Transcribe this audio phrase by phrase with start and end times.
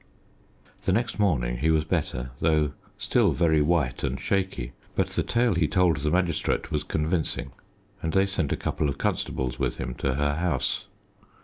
[0.81, 4.71] The next morning he was better, though still very white and shaky.
[4.95, 7.51] But the tale he told the magistrate was convincing,
[8.01, 10.87] and they sent a couple of constables with him to her house.